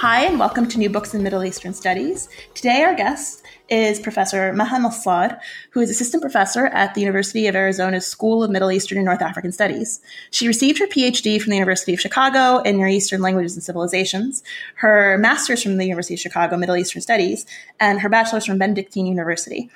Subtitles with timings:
[0.00, 2.28] Hi, and welcome to New Books in Middle Eastern Studies.
[2.54, 5.40] Today, our guest is Professor Maha Nassar,
[5.72, 9.22] who is assistant professor at the University of Arizona's School of Middle Eastern and North
[9.22, 10.00] African Studies.
[10.30, 14.44] She received her PhD from the University of Chicago in Near Eastern Languages and Civilizations,
[14.76, 17.44] her master's from the University of Chicago Middle Eastern Studies,
[17.80, 19.68] and her bachelor's from Benedictine University.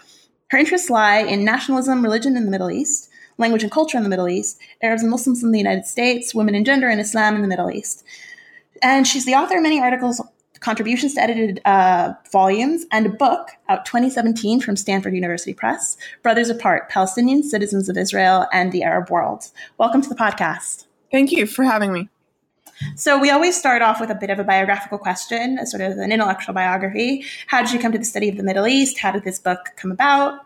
[0.50, 4.08] Her interests lie in nationalism, religion in the Middle East, language and culture in the
[4.08, 7.42] Middle East, Arabs and Muslims in the United States, women and gender, and Islam in
[7.42, 8.04] the Middle East.
[8.82, 10.20] And she's the author of many articles,
[10.58, 16.50] contributions to edited uh, volumes, and a book out 2017 from Stanford University Press, Brothers
[16.50, 19.50] Apart Palestinians, Citizens of Israel, and the Arab World.
[19.78, 20.86] Welcome to the podcast.
[21.12, 22.08] Thank you for having me.
[22.96, 25.98] So, we always start off with a bit of a biographical question, a sort of
[25.98, 27.24] an intellectual biography.
[27.46, 28.98] How did you come to the study of the Middle East?
[28.98, 30.40] How did this book come about?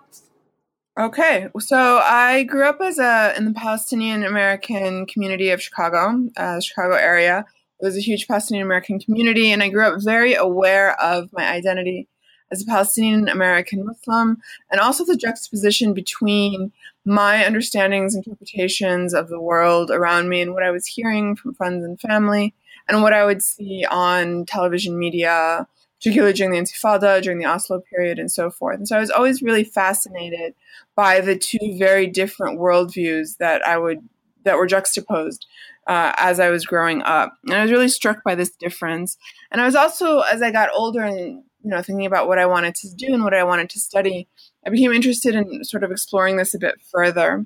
[0.98, 6.60] Okay, so I grew up as a in the Palestinian American community of Chicago, uh,
[6.60, 7.46] Chicago area.
[7.80, 11.46] It was a huge Palestinian American community, and I grew up very aware of my
[11.46, 12.08] identity
[12.50, 14.38] as a Palestinian American Muslim,
[14.70, 16.72] and also the juxtaposition between
[17.04, 21.84] my understandings, interpretations of the world around me, and what I was hearing from friends
[21.84, 22.54] and family,
[22.88, 25.66] and what I would see on television media,
[25.98, 28.76] particularly during the Intifada, during the Oslo period, and so forth.
[28.76, 30.54] And so I was always really fascinated
[30.94, 34.08] by the two very different worldviews that I would
[34.46, 35.46] that were juxtaposed
[35.86, 37.34] uh, as I was growing up.
[37.44, 39.18] And I was really struck by this difference.
[39.50, 42.46] And I was also, as I got older and you know, thinking about what I
[42.46, 44.28] wanted to do and what I wanted to study,
[44.64, 47.44] I became interested in sort of exploring this a bit further.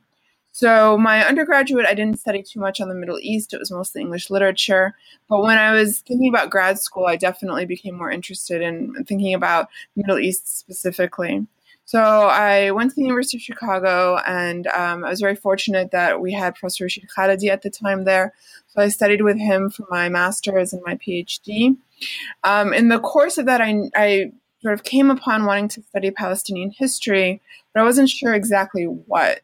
[0.52, 3.54] So, my undergraduate, I didn't study too much on the Middle East.
[3.54, 4.94] It was mostly English literature.
[5.28, 9.32] But when I was thinking about grad school, I definitely became more interested in thinking
[9.32, 11.46] about the Middle East specifically.
[11.90, 16.20] So I went to the University of Chicago, and um, I was very fortunate that
[16.20, 18.32] we had Professor Rashid at the time there.
[18.68, 21.76] So I studied with him for my master's and my PhD.
[22.44, 24.30] Um, in the course of that, I, I
[24.62, 27.40] sort of came upon wanting to study Palestinian history,
[27.74, 29.40] but I wasn't sure exactly what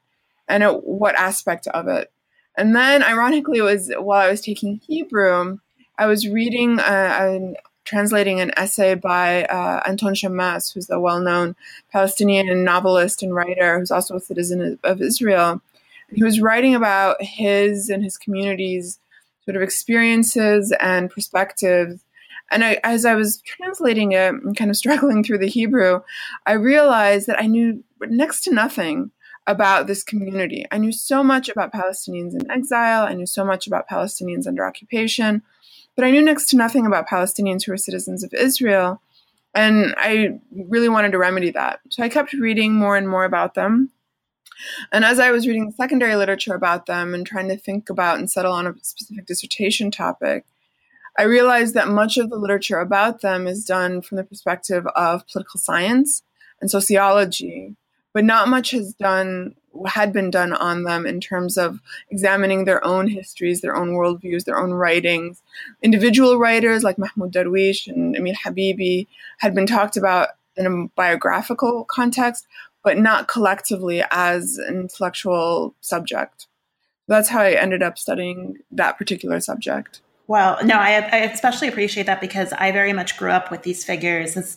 [0.46, 2.12] and at what aspect of it.
[2.56, 5.58] And then, ironically, it was while I was taking Hebrew,
[5.98, 11.20] I was reading uh, an translating an essay by uh, Anton Shammas, who's a well
[11.20, 11.56] known
[11.90, 15.62] Palestinian novelist and writer who's also a citizen of Israel.
[16.12, 18.98] He was writing about his and his community's
[19.44, 22.04] sort of experiences and perspectives.
[22.50, 26.02] And I, as I was translating it and kind of struggling through the Hebrew,
[26.44, 29.10] I realized that I knew next to nothing
[29.46, 30.66] about this community.
[30.72, 33.06] I knew so much about Palestinians in exile.
[33.06, 35.42] I knew so much about Palestinians under occupation.
[35.96, 39.00] But I knew next to nothing about Palestinians who were citizens of Israel.
[39.54, 41.80] And I really wanted to remedy that.
[41.88, 43.90] So I kept reading more and more about them.
[44.92, 48.30] And as I was reading secondary literature about them and trying to think about and
[48.30, 50.44] settle on a specific dissertation topic,
[51.18, 55.26] I realized that much of the literature about them is done from the perspective of
[55.28, 56.22] political science
[56.60, 57.76] and sociology,
[58.12, 59.54] but not much has done
[59.86, 64.44] had been done on them in terms of examining their own histories, their own worldviews,
[64.44, 65.42] their own writings.
[65.82, 69.06] Individual writers like Mahmoud Darwish and Emil Habibi
[69.38, 72.46] had been talked about in a biographical context,
[72.82, 76.46] but not collectively as an intellectual subject.
[77.08, 80.00] That's how I ended up studying that particular subject.
[80.28, 83.84] Well, no, I, I especially appreciate that because I very much grew up with these
[83.84, 84.56] figures as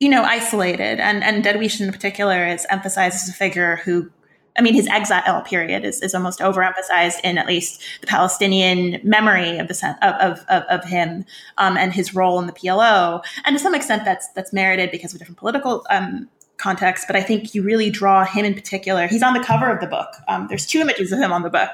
[0.00, 1.00] you know, isolated.
[1.00, 4.10] And and Darwish in particular is emphasized as a figure who
[4.56, 9.58] I mean, his exile period is, is almost overemphasized in at least the Palestinian memory
[9.58, 11.24] of the of of, of him
[11.58, 15.12] um, and his role in the PLO, and to some extent that's that's merited because
[15.12, 17.06] of different political um, context.
[17.06, 19.06] But I think you really draw him in particular.
[19.08, 20.10] He's on the cover of the book.
[20.28, 21.70] Um, there's two images of him on the book.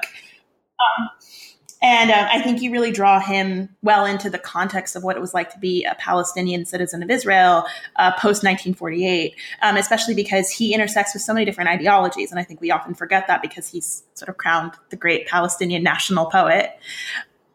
[1.83, 5.15] Um, and uh, I think you really draw him well into the context of what
[5.15, 10.13] it was like to be a Palestinian citizen of Israel uh, post 1948, um, especially
[10.13, 12.31] because he intersects with so many different ideologies.
[12.31, 15.83] And I think we often forget that because he's sort of crowned the great Palestinian
[15.83, 16.77] national poet.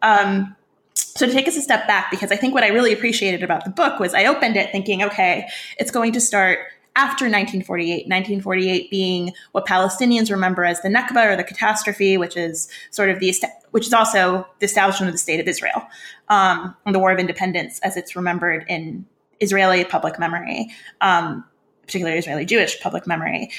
[0.02, 0.56] Um,
[0.94, 3.64] so to take us a step back, because I think what I really appreciated about
[3.64, 6.58] the book was I opened it thinking, okay, it's going to start
[6.96, 12.68] after 1948, 1948 being what Palestinians remember as the Nakba or the catastrophe, which is
[12.90, 13.32] sort of the
[13.70, 15.86] which is also the establishment of the state of Israel
[16.28, 19.04] um, and the War of Independence as it's remembered in
[19.40, 20.70] Israeli public memory,
[21.02, 21.44] um,
[21.82, 23.50] particularly Israeli Jewish public memory.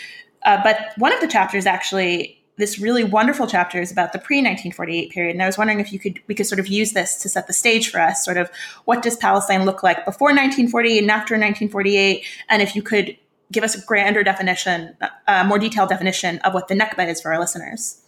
[0.44, 4.38] Uh, but one of the chapters actually this really wonderful chapter is about the pre
[4.38, 7.22] 1948 period, and I was wondering if you could we could sort of use this
[7.22, 8.26] to set the stage for us.
[8.26, 8.50] Sort of
[8.86, 13.16] what does Palestine look like before 1948 and after 1948, and if you could
[13.52, 14.96] give us a grander definition,
[15.28, 18.02] a more detailed definition of what the Nakba is for our listeners.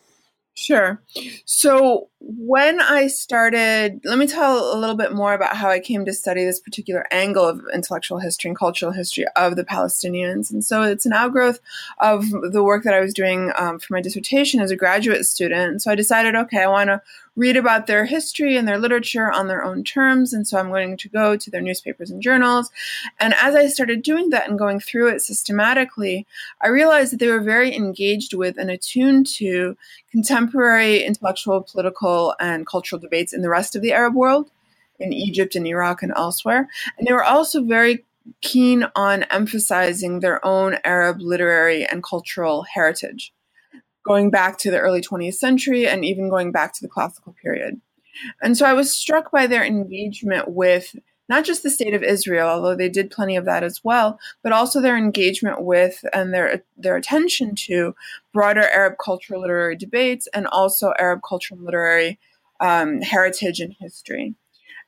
[0.54, 1.02] Sure.
[1.46, 6.04] So when I started, let me tell a little bit more about how I came
[6.04, 10.52] to study this particular angle of intellectual history and cultural history of the Palestinians.
[10.52, 11.62] And so it's an outgrowth
[12.00, 15.82] of the work that I was doing um, for my dissertation as a graduate student.
[15.82, 17.02] So I decided, okay, I want to
[17.40, 20.34] read about their history and their literature on their own terms.
[20.34, 22.70] And so I'm going to go to their newspapers and journals.
[23.18, 26.28] And as I started doing that and going through it systematically,
[26.60, 29.78] I realized that they were very engaged with and attuned to
[30.12, 32.09] contemporary intellectual, political,
[32.40, 34.52] and cultural debates in the rest of the Arab world,
[35.00, 36.68] in Egypt and Iraq and elsewhere.
[36.98, 38.06] And they were also very
[38.42, 43.34] keen on emphasizing their own Arab literary and cultural heritage
[44.06, 47.80] going back to the early 20th century and even going back to the classical period.
[48.42, 50.96] And so I was struck by their engagement with
[51.30, 54.52] not just the state of Israel, although they did plenty of that as well, but
[54.52, 57.96] also their engagement with and their their attention to
[58.34, 62.20] broader Arab cultural literary debates and also Arab cultural literary
[62.60, 64.36] um, heritage and history.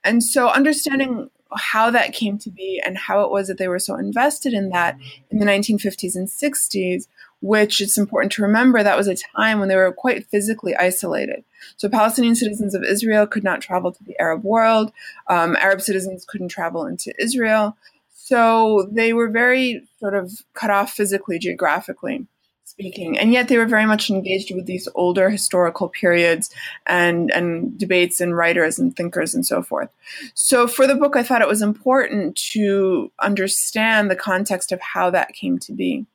[0.03, 3.79] And so understanding how that came to be and how it was that they were
[3.79, 4.97] so invested in that
[5.29, 7.07] in the 1950s and 60s
[7.41, 11.43] which it's important to remember that was a time when they were quite physically isolated.
[11.77, 14.91] So Palestinian citizens of Israel could not travel to the Arab world.
[15.27, 17.75] Um, Arab citizens couldn't travel into Israel.
[18.13, 22.27] So they were very sort of cut off physically, geographically
[22.63, 23.17] speaking.
[23.17, 26.49] And yet they were very much engaged with these older historical periods
[26.87, 29.89] and, and debates and writers and thinkers and so forth.
[30.33, 35.09] So for the book, I thought it was important to understand the context of how
[35.09, 36.05] that came to be.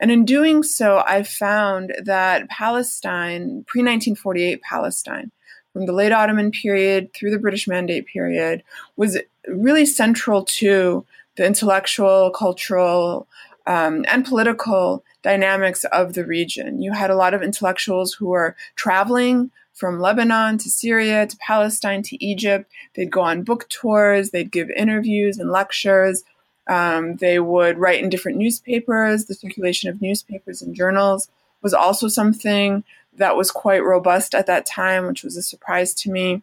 [0.00, 5.30] And in doing so, I found that Palestine, pre 1948 Palestine,
[5.72, 8.62] from the late Ottoman period through the British Mandate period,
[8.96, 11.04] was really central to
[11.36, 13.28] the intellectual, cultural,
[13.66, 16.82] um, and political dynamics of the region.
[16.82, 22.02] You had a lot of intellectuals who were traveling from Lebanon to Syria to Palestine
[22.02, 22.70] to Egypt.
[22.94, 26.24] They'd go on book tours, they'd give interviews and lectures
[26.68, 29.24] um, they would write in different newspapers.
[29.24, 31.28] The circulation of newspapers and journals
[31.62, 32.84] was also something
[33.16, 36.42] that was quite robust at that time, which was a surprise to me.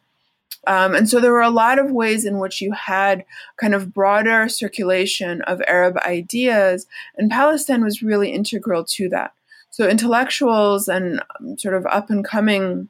[0.68, 3.24] Um, and so there were a lot of ways in which you had
[3.58, 6.88] kind of broader circulation of Arab ideas,
[7.18, 9.34] and Palestine was really integral to that.
[9.70, 12.90] So intellectuals and um, sort of up and coming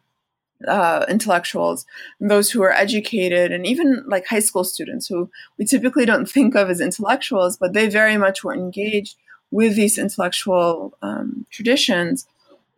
[0.67, 1.85] uh, intellectuals,
[2.19, 6.55] those who are educated, and even like high school students who we typically don't think
[6.55, 9.17] of as intellectuals, but they very much were engaged
[9.51, 12.27] with these intellectual um, traditions.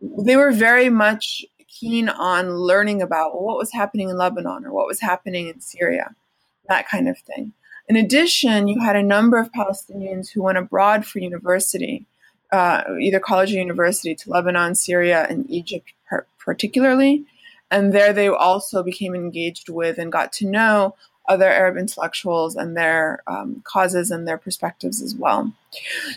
[0.00, 4.86] They were very much keen on learning about what was happening in Lebanon or what
[4.86, 6.14] was happening in Syria,
[6.68, 7.52] that kind of thing.
[7.88, 12.04] In addition, you had a number of Palestinians who went abroad for university,
[12.52, 15.92] uh, either college or university, to Lebanon, Syria, and Egypt
[16.48, 17.26] particularly
[17.70, 20.94] and there they also became engaged with and got to know
[21.28, 25.52] other Arab intellectuals and their um, causes and their perspectives as well.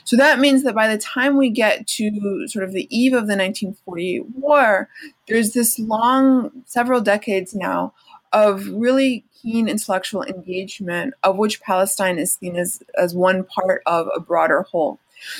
[0.05, 3.27] So that means that by the time we get to sort of the eve of
[3.27, 4.89] the 1948 war,
[5.27, 7.93] there's this long, several decades now,
[8.33, 14.07] of really keen intellectual engagement, of which Palestine is seen as, as one part of
[14.15, 14.99] a broader whole.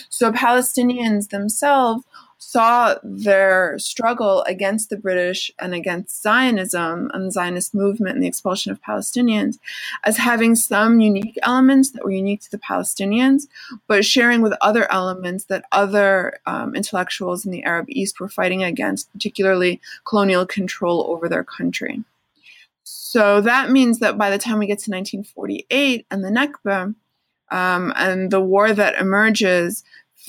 [0.09, 2.03] So Palestinians themselves
[2.43, 8.27] saw their struggle against the British and against Zionism and the Zionist movement and the
[8.27, 9.59] expulsion of Palestinians
[10.03, 13.43] as having some unique elements that were unique to the Palestinians,
[13.87, 18.63] but sharing with other elements that other um, intellectuals in the Arab East were fighting
[18.63, 22.03] against, particularly colonial control over their country.
[22.83, 26.95] So that means that by the time we get to 1948 and the Nakba,
[27.51, 29.83] um, and the war that emerges,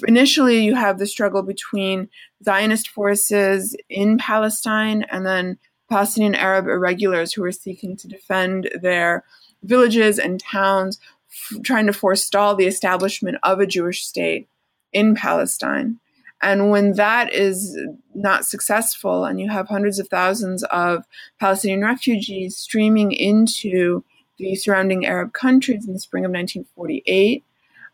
[0.07, 2.09] initially you have the struggle between
[2.45, 5.59] Zionist forces in Palestine and then
[5.89, 9.25] Palestinian Arab irregulars who are seeking to defend their
[9.63, 10.99] villages and towns,
[11.31, 14.49] f- trying to forestall the establishment of a Jewish state
[14.93, 15.99] in Palestine.
[16.41, 17.79] And when that is
[18.15, 21.05] not successful, and you have hundreds of thousands of
[21.39, 24.03] Palestinian refugees streaming into
[24.39, 27.45] the surrounding Arab countries in the spring of 1948,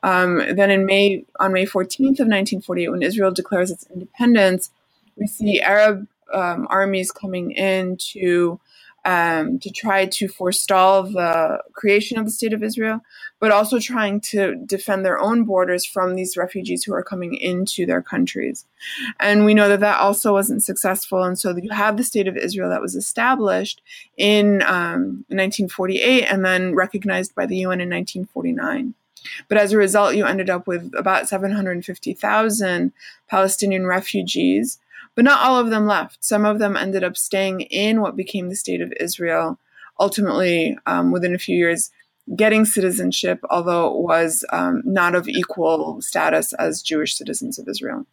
[0.03, 4.71] Um, then in May, on May 14th of 1948, when Israel declares its independence,
[5.17, 8.61] we see Arab um, armies coming in to
[9.05, 13.01] um, to try to forestall the creation of the state of Israel,
[13.41, 17.87] but also trying to defend their own borders from these refugees who are coming into
[17.87, 18.67] their countries.
[19.19, 21.23] And we know that that also wasn't successful.
[21.23, 23.81] And so you have the state of Israel that was established
[24.19, 28.95] in um, 1948 and then recognized by the UN in 1949.
[29.49, 32.93] But as a result, you ended up with about 750,000
[33.29, 34.79] Palestinian refugees
[35.19, 36.25] but not all of them left.
[36.25, 39.59] Some of them ended up staying in what became the state of Israel,
[39.99, 41.91] ultimately, um, within a few years,
[42.37, 48.07] getting citizenship, although it was um, not of equal status as Jewish citizens of Israel.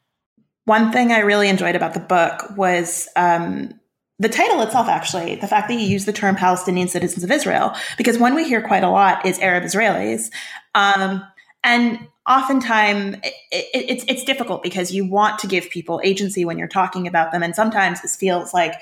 [0.64, 3.80] One thing I really enjoyed about the book was um,
[4.18, 7.76] the title itself, actually, the fact that you use the term Palestinian citizens of Israel,
[7.98, 10.30] because one we hear quite a lot is Arab Israelis.
[10.74, 11.26] Um,
[11.64, 16.58] and oftentimes it, it, it's it's difficult because you want to give people agency when
[16.58, 18.74] you're talking about them, and sometimes it feels like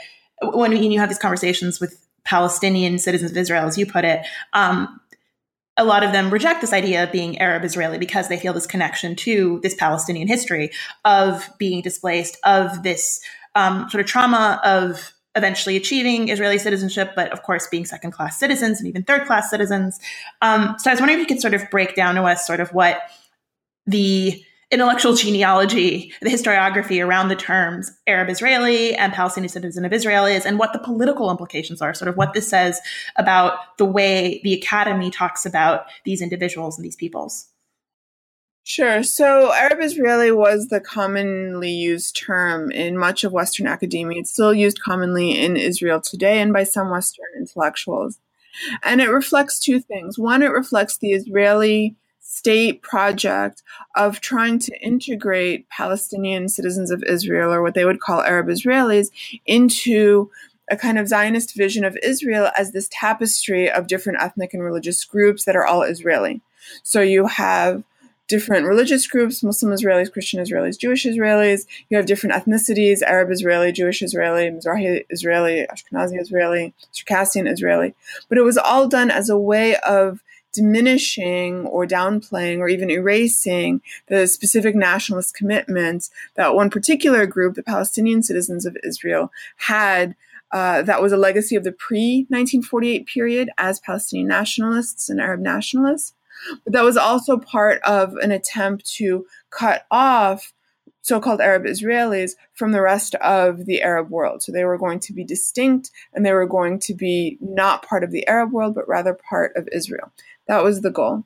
[0.41, 4.99] when you have these conversations with Palestinian citizens of Israel, as you put it, um,
[5.77, 8.67] a lot of them reject this idea of being Arab Israeli because they feel this
[8.67, 10.69] connection to this Palestinian history
[11.05, 13.19] of being displaced, of this
[13.55, 18.39] um, sort of trauma of eventually achieving Israeli citizenship, but of course being second class
[18.39, 19.99] citizens and even third class citizens.
[20.41, 22.59] Um, so I was wondering if you could sort of break down to us sort
[22.59, 23.01] of what
[23.85, 30.25] the intellectual genealogy, the historiography around the terms Arab Israeli and Palestinian citizen of Israel
[30.25, 32.79] is, and what the political implications are, sort of what this says
[33.15, 37.52] about the way the academy talks about these individuals and these peoples.
[38.65, 39.03] Sure.
[39.03, 44.21] So Arab Israeli was the commonly used term in much of Western academia.
[44.21, 48.19] It's still used commonly in Israel today and by some Western intellectuals.
[48.81, 50.17] And it reflects two things.
[50.17, 53.61] One, it reflects the Israeli state project
[53.95, 59.09] of trying to integrate Palestinian citizens of Israel, or what they would call Arab Israelis,
[59.45, 60.31] into
[60.71, 65.03] a kind of Zionist vision of Israel as this tapestry of different ethnic and religious
[65.03, 66.41] groups that are all Israeli.
[66.83, 67.83] So you have
[68.33, 71.67] different religious groups Muslim Israelis, Christian Israelis, Jewish Israelis.
[71.89, 77.93] You have different ethnicities Arab Israeli, Jewish Israeli, Mizrahi Israeli, Ashkenazi Israeli, Circassian Israeli.
[78.29, 83.83] But it was all done as a way of diminishing or downplaying or even erasing
[84.07, 90.15] the specific nationalist commitments that one particular group, the Palestinian citizens of Israel, had.
[90.51, 95.39] Uh, that was a legacy of the pre 1948 period as Palestinian nationalists and Arab
[95.39, 96.13] nationalists.
[96.63, 100.53] But that was also part of an attempt to cut off
[101.03, 104.41] so called Arab Israelis from the rest of the Arab world.
[104.41, 108.03] So they were going to be distinct and they were going to be not part
[108.03, 110.11] of the Arab world, but rather part of Israel.
[110.47, 111.25] That was the goal.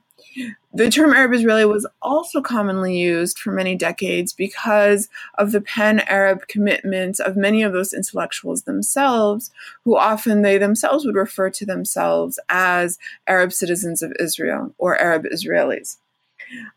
[0.74, 5.08] The term Arab Israeli was also commonly used for many decades because
[5.38, 9.50] of the pan Arab commitments of many of those intellectuals themselves,
[9.84, 15.24] who often they themselves would refer to themselves as Arab citizens of Israel or Arab
[15.24, 15.96] Israelis.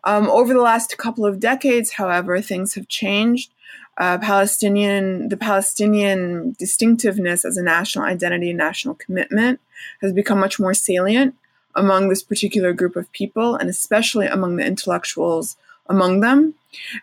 [0.03, 3.53] Um, over the last couple of decades, however, things have changed.
[3.97, 9.59] Uh, Palestinian, the Palestinian distinctiveness as a national identity and national commitment
[10.01, 11.35] has become much more salient
[11.75, 16.55] among this particular group of people, and especially among the intellectuals among them.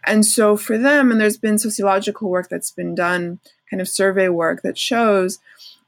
[0.06, 3.38] And so for them, and there's been sociological work that's been done,
[3.70, 5.38] kind of survey work that shows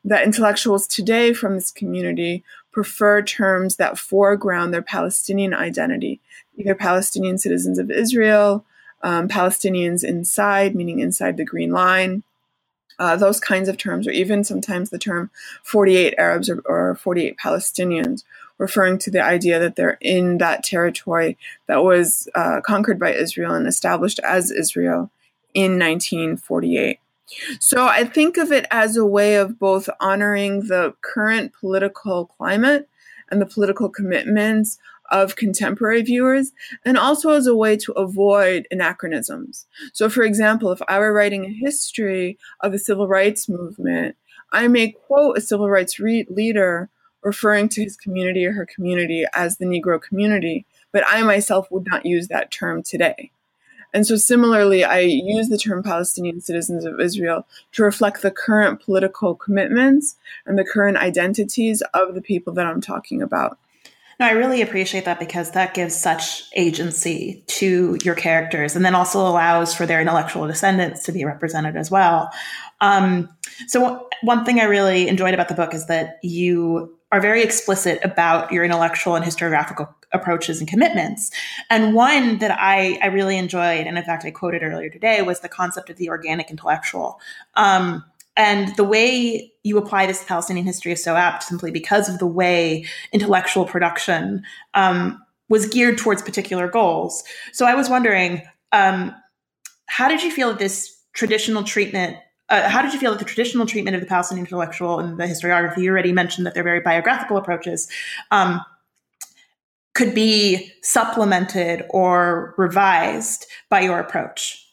[0.05, 6.21] that intellectuals today from this community prefer terms that foreground their Palestinian identity,
[6.57, 8.65] either Palestinian citizens of Israel,
[9.03, 12.23] um, Palestinians inside, meaning inside the Green Line,
[12.99, 15.31] uh, those kinds of terms, or even sometimes the term
[15.65, 18.25] 48 Arabs or, or 48 Palestinians,
[18.61, 23.55] referring to the idea that they're in that territory that was uh, conquered by Israel
[23.55, 25.11] and established as Israel
[25.55, 26.99] in 1948.
[27.59, 32.87] So I think of it as a way of both honoring the current political climate
[33.31, 34.79] and the political commitments
[35.11, 36.53] of contemporary viewers,
[36.85, 39.67] and also as a way to avoid anachronisms.
[39.93, 44.17] So, for example, if I were writing a history of the civil rights movement,
[44.53, 46.91] I may quote a civil rights re- leader
[47.23, 51.87] referring to his community or her community as the Negro community, but I myself would
[51.87, 53.31] not use that term today.
[53.93, 58.81] And so, similarly, I use the term Palestinian citizens of Israel to reflect the current
[58.81, 63.59] political commitments and the current identities of the people that I'm talking about.
[64.21, 68.95] No, I really appreciate that because that gives such agency to your characters and then
[68.95, 72.31] also allows for their intellectual descendants to be represented as well.
[72.83, 73.31] Um,
[73.67, 77.99] so, one thing I really enjoyed about the book is that you are very explicit
[78.05, 81.31] about your intellectual and historiographical approaches and commitments.
[81.69, 85.41] And one that I, I really enjoyed, and in fact I quoted earlier today, was
[85.41, 87.21] the concept of the organic intellectual.
[87.55, 88.05] Um,
[88.37, 92.19] and the way you apply this to Palestinian history is so apt simply because of
[92.19, 94.43] the way intellectual production
[94.75, 97.25] um, was geared towards particular goals.
[97.53, 99.15] So I was wondering, um,
[99.87, 102.17] how did you feel that this traditional treatment
[102.51, 105.25] uh, how did you feel that the traditional treatment of the Palestinian intellectual and the
[105.25, 107.89] historiography, you already mentioned that they're very biographical approaches,
[108.31, 108.61] um,
[109.95, 114.67] could be supplemented or revised by your approach?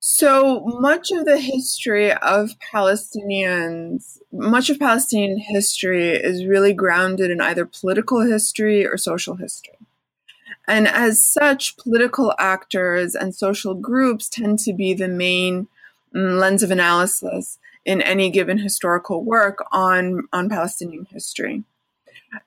[0.00, 7.40] So much of the history of Palestinians, much of Palestinian history is really grounded in
[7.40, 9.78] either political history or social history.
[10.68, 15.68] And as such, political actors and social groups tend to be the main
[16.14, 21.64] Mm, lens of analysis in any given historical work on, on Palestinian history.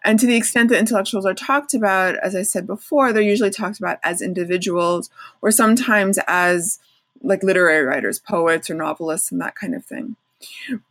[0.04, 3.50] And to the extent that intellectuals are talked about, as I said before, they're usually
[3.50, 5.10] talked about as individuals
[5.42, 6.80] or sometimes as
[7.22, 10.16] like literary writers, poets or novelists, and that kind of thing.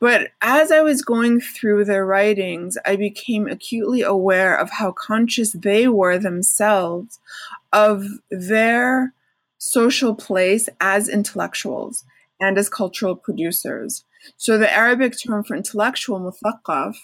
[0.01, 5.53] But as I was going through their writings, I became acutely aware of how conscious
[5.53, 7.21] they were themselves
[7.73, 9.15] of their
[9.59, 12.05] social place as intellectuals
[12.41, 14.05] and as cultural producers.
[14.37, 16.97] So the Arabic term for intellectual, muthaqqaf,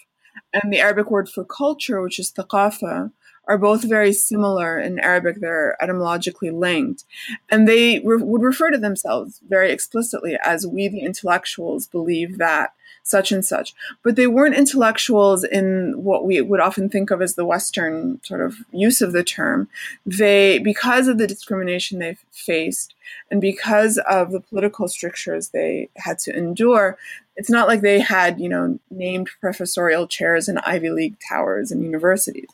[0.53, 3.13] and the Arabic word for culture, which is thaqafa,
[3.47, 5.41] are both very similar in Arabic.
[5.41, 7.05] They're etymologically linked.
[7.51, 12.73] And they re- would refer to themselves very explicitly as we, the intellectuals, believe that
[13.03, 13.75] such and such.
[14.05, 18.41] But they weren't intellectuals in what we would often think of as the Western sort
[18.41, 19.69] of use of the term.
[20.07, 22.95] They, because of the discrimination they faced
[23.31, 26.97] and because of the political strictures they had to endure,
[27.37, 31.83] it's not like they had, you know, named professorial chairs in Ivy League towers and
[31.83, 32.47] universities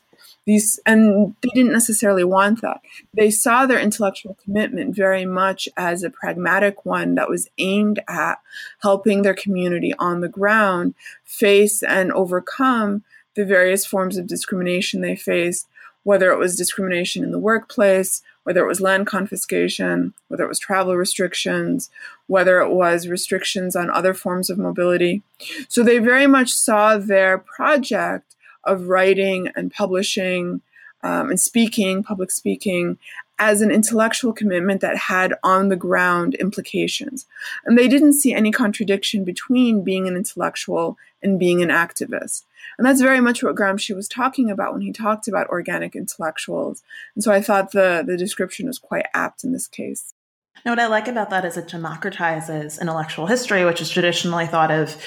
[0.49, 2.81] these and they didn't necessarily want that.
[3.13, 8.39] They saw their intellectual commitment very much as a pragmatic one that was aimed at
[8.81, 13.03] helping their community on the ground face and overcome
[13.35, 15.67] the various forms of discrimination they faced
[16.03, 20.57] whether it was discrimination in the workplace whether it was land confiscation whether it was
[20.57, 21.91] travel restrictions
[22.25, 25.21] whether it was restrictions on other forms of mobility.
[25.67, 30.61] So they very much saw their project of writing and publishing
[31.01, 32.97] um, and speaking, public speaking,
[33.39, 37.25] as an intellectual commitment that had on the ground implications.
[37.65, 42.43] And they didn't see any contradiction between being an intellectual and being an activist.
[42.77, 46.83] And that's very much what Gramsci was talking about when he talked about organic intellectuals.
[47.15, 50.13] And so I thought the, the description was quite apt in this case.
[50.65, 54.71] Now, what I like about that is it democratizes intellectual history, which is traditionally thought
[54.71, 55.01] of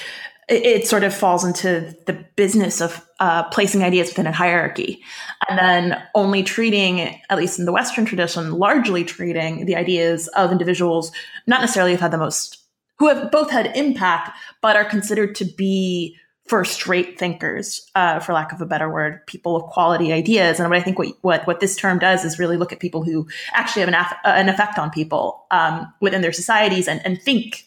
[0.49, 5.01] it, sort of falls into the business of uh, placing ideas within a hierarchy
[5.47, 10.51] and then only treating, at least in the Western tradition, largely treating the ideas of
[10.51, 11.11] individuals
[11.47, 12.57] not necessarily have had the most,
[12.99, 18.33] who have both had impact, but are considered to be first rate thinkers, uh, for
[18.33, 20.59] lack of a better word, people of quality ideas.
[20.59, 23.03] And what I think what, what, what this term does is really look at people
[23.03, 27.21] who actually have an, af- an effect on people um, within their societies and, and
[27.21, 27.65] think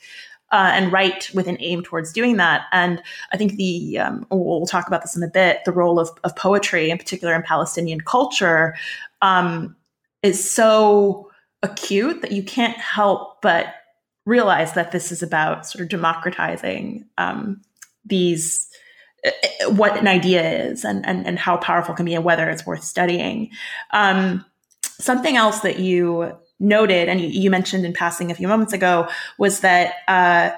[0.53, 2.67] uh, and write with an aim towards doing that.
[2.73, 5.65] And I think the um, we'll talk about this in a bit.
[5.65, 8.75] The role of, of poetry, in particular in Palestinian culture,
[9.23, 9.77] um,
[10.23, 11.31] is so
[11.63, 13.67] acute that you can't help but
[14.25, 17.61] realize that this is about sort of democratizing um,
[18.05, 18.69] these
[19.25, 19.31] uh,
[19.65, 22.67] uh, what an idea is and, and and how powerful can be and whether it's
[22.67, 23.51] worth studying.
[23.93, 24.45] Um,
[24.99, 29.61] something else that you noted, and you, mentioned in passing a few moments ago, was
[29.61, 30.51] that uh,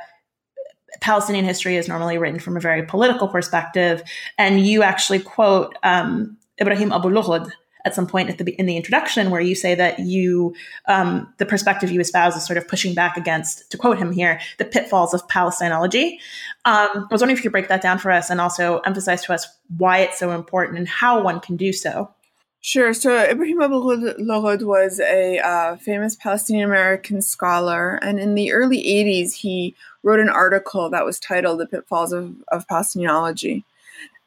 [1.00, 4.02] Palestinian history is normally written from a very political perspective,
[4.36, 7.50] and you actually quote um, Ibrahim Abu Lughod
[7.84, 10.54] at some point at the in the introduction, where you say that you
[10.86, 14.40] um, the perspective you espouse is sort of pushing back against, to quote him here,
[14.58, 16.18] the pitfalls of Palestinology.
[16.64, 19.24] Um, I was wondering if you could break that down for us and also emphasize
[19.24, 22.12] to us why it's so important and how one can do so.
[22.60, 22.92] Sure.
[22.92, 28.82] So Ibrahim Abu Lughod was a uh, famous Palestinian American scholar, and in the early
[28.82, 33.62] 80s, he wrote an article that was titled The Pitfalls of, of Palestinology.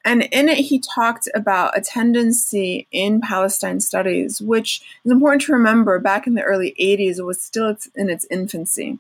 [0.04, 5.54] And in it, he talked about a tendency in Palestine studies, which is important to
[5.54, 8.98] remember back in the early 80s, it was still in its infancy.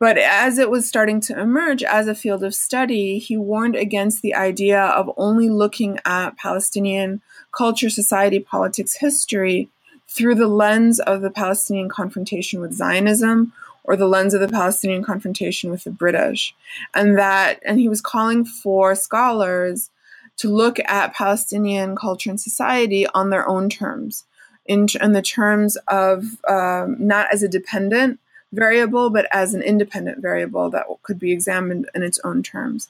[0.00, 4.22] But as it was starting to emerge as a field of study, he warned against
[4.22, 9.68] the idea of only looking at Palestinian culture, society, politics, history
[10.06, 13.52] through the lens of the Palestinian confrontation with Zionism
[13.84, 16.54] or the lens of the Palestinian confrontation with the British.
[16.94, 19.90] And that, and he was calling for scholars
[20.36, 24.24] to look at Palestinian culture and society on their own terms,
[24.66, 28.20] in, in the terms of um, not as a dependent
[28.52, 32.88] variable, but as an independent variable that could be examined in its own terms.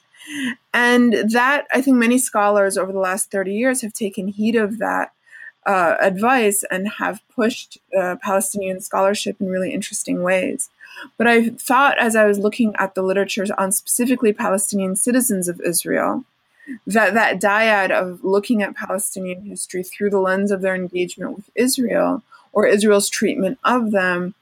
[0.73, 4.77] And that, I think many scholars over the last 30 years have taken heed of
[4.79, 5.11] that
[5.65, 10.69] uh, advice and have pushed uh, Palestinian scholarship in really interesting ways.
[11.17, 15.61] But I thought as I was looking at the literatures on specifically Palestinian citizens of
[15.61, 16.25] Israel,
[16.85, 21.49] that that dyad of looking at Palestinian history through the lens of their engagement with
[21.55, 24.35] Israel or Israel's treatment of them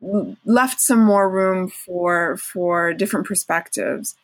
[0.00, 4.16] left some more room for for different perspectives.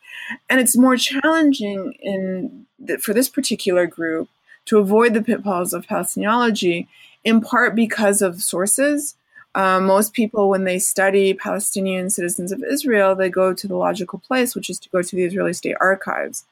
[0.49, 4.29] And it's more challenging in the, for this particular group
[4.65, 6.87] to avoid the pitfalls of palestinology
[7.23, 9.15] in part because of sources.
[9.53, 14.19] Uh, most people when they study palestinian citizens of israel they go to the logical
[14.19, 16.45] place which is to go to the israeli state archives.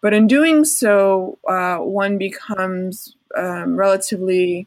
[0.00, 4.66] But in doing so uh, one becomes um, relatively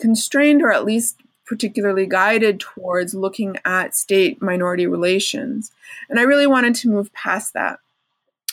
[0.00, 1.16] constrained or at least
[1.46, 5.72] particularly guided towards looking at state minority relations.
[6.08, 7.78] And I really wanted to move past that.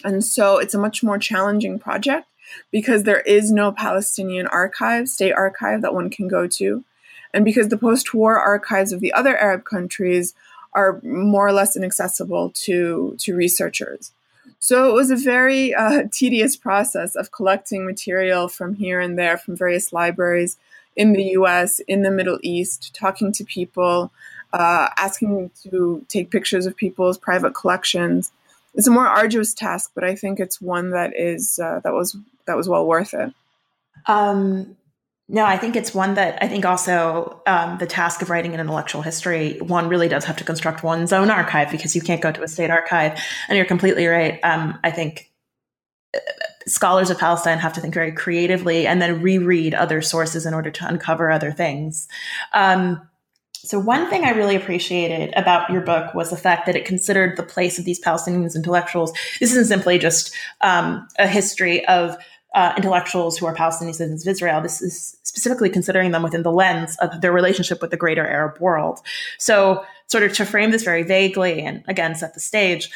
[0.03, 2.27] And so it's a much more challenging project
[2.71, 6.83] because there is no Palestinian archive, state archive that one can go to.
[7.33, 10.33] And because the post war archives of the other Arab countries
[10.73, 14.11] are more or less inaccessible to, to researchers.
[14.59, 19.37] So it was a very uh, tedious process of collecting material from here and there
[19.37, 20.57] from various libraries
[21.01, 24.11] in the US, in the Middle East, talking to people,
[24.53, 28.31] uh, asking to take pictures of people's private collections.
[28.75, 32.15] It's a more arduous task, but I think it's one that is uh, that was
[32.45, 33.33] that was well worth it.
[34.05, 34.77] Um,
[35.27, 38.59] no, I think it's one that I think also um, the task of writing an
[38.59, 42.31] intellectual history, one really does have to construct one's own archive because you can't go
[42.31, 43.19] to a state archive.
[43.47, 44.39] And you're completely right.
[44.43, 45.31] Um, I think
[46.67, 50.71] scholars of Palestine have to think very creatively and then reread other sources in order
[50.71, 52.07] to uncover other things.
[52.53, 53.01] Um,
[53.63, 57.37] so, one thing I really appreciated about your book was the fact that it considered
[57.37, 59.13] the place of these Palestinian intellectuals.
[59.39, 62.17] This isn't simply just um, a history of
[62.55, 64.61] uh, intellectuals who are Palestinian citizens of Israel.
[64.61, 68.59] This is specifically considering them within the lens of their relationship with the greater Arab
[68.59, 68.99] world.
[69.37, 72.89] So, sort of to frame this very vaguely and again set the stage,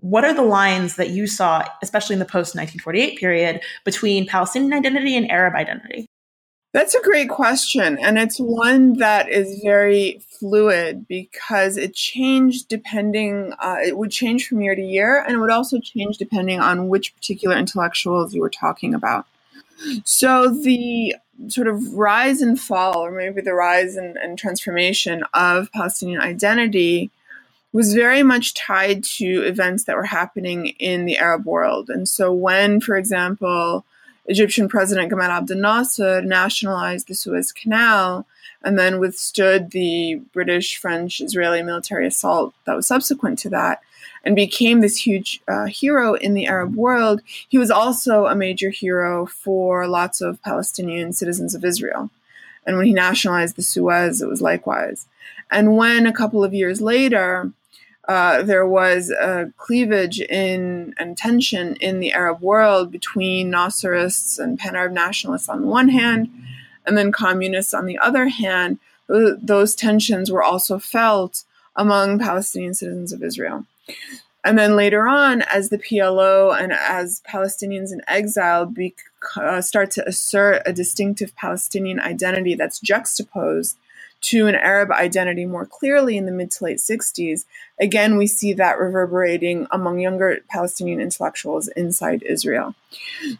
[0.00, 4.72] what are the lines that you saw, especially in the post 1948 period, between Palestinian
[4.72, 6.06] identity and Arab identity?
[6.72, 7.98] That's a great question.
[7.98, 14.46] And it's one that is very fluid because it changed depending, uh, it would change
[14.46, 18.40] from year to year, and it would also change depending on which particular intellectuals you
[18.40, 19.26] were talking about.
[20.04, 21.16] So the
[21.48, 27.10] sort of rise and fall, or maybe the rise and, and transformation of Palestinian identity
[27.72, 31.88] was very much tied to events that were happening in the Arab world.
[31.88, 33.84] And so, when, for example,
[34.26, 38.26] Egyptian President Gamal Abdel Nasser nationalized the Suez Canal
[38.62, 43.80] and then withstood the British, French, Israeli military assault that was subsequent to that
[44.24, 48.70] and became this huge uh, hero in the Arab world, he was also a major
[48.70, 52.10] hero for lots of Palestinian citizens of Israel.
[52.66, 55.06] And when he nationalized the Suez, it was likewise.
[55.50, 57.50] And when a couple of years later,
[58.08, 64.58] uh, there was a cleavage in and tension in the Arab world between Nasserists and
[64.58, 66.30] pan Arab nationalists on the one hand,
[66.86, 68.78] and then communists on the other hand.
[69.08, 71.44] Those tensions were also felt
[71.76, 73.66] among Palestinian citizens of Israel.
[74.44, 78.72] And then later on, as the PLO and as Palestinians in exile
[79.36, 83.76] uh, start to assert a distinctive Palestinian identity that's juxtaposed
[84.22, 87.44] to an Arab identity more clearly in the mid to late 60s,
[87.80, 92.74] again, we see that reverberating among younger Palestinian intellectuals inside Israel.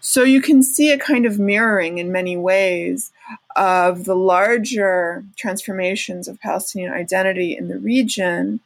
[0.00, 3.12] So you can see a kind of mirroring in many ways
[3.56, 8.60] of the larger transformations of Palestinian identity in the region.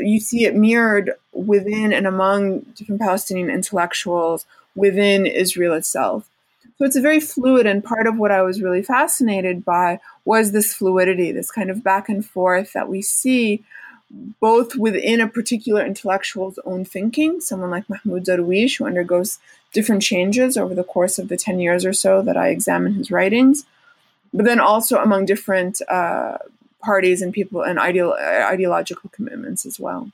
[0.00, 6.28] You see it mirrored within and among different Palestinian intellectuals within Israel itself.
[6.78, 10.50] So it's a very fluid, and part of what I was really fascinated by was
[10.50, 13.62] this fluidity, this kind of back and forth that we see
[14.40, 19.38] both within a particular intellectual's own thinking, someone like Mahmoud Darwish, who undergoes
[19.72, 23.10] different changes over the course of the 10 years or so that I examine his
[23.10, 23.64] writings,
[24.32, 26.38] but then also among different uh,
[26.80, 30.10] parties and people and ideal, ideological commitments as well.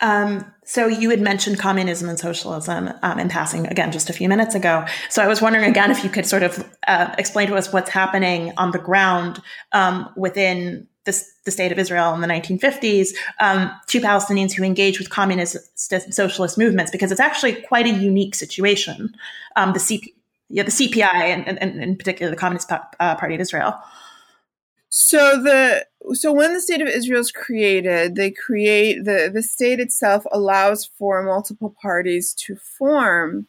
[0.00, 4.28] Um, so you had mentioned communism and socialism um, in passing again just a few
[4.28, 4.84] minutes ago.
[5.08, 7.90] So I was wondering again if you could sort of uh, explain to us what's
[7.90, 9.40] happening on the ground
[9.72, 14.98] um, within the, the, state of Israel in the 1950s um, to Palestinians who engage
[14.98, 19.14] with communist socialist movements because it's actually quite a unique situation.
[19.54, 20.12] Um, the CP,
[20.48, 23.78] yeah, the CPI and, and, and, in particular the Communist uh, Party of Israel.
[24.88, 29.80] So the so when the state of Israel is created, they create the the state
[29.80, 33.46] itself allows for multiple parties to form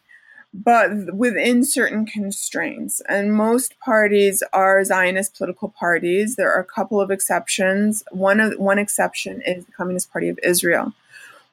[0.54, 3.02] but within certain constraints.
[3.08, 6.36] And most parties are Zionist political parties.
[6.36, 8.04] There are a couple of exceptions.
[8.12, 10.94] One of one exception is the Communist Party of Israel,